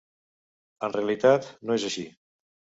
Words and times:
En 0.87 0.95
realitat, 0.97 1.53
no 1.69 1.79
és 1.81 1.89
així. 1.93 2.09